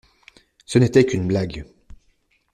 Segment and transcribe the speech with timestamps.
[0.65, 1.63] Ce n’était qu’une blague.